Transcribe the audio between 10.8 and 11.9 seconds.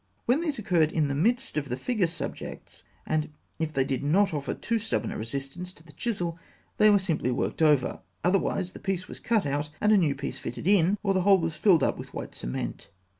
or the hole was filled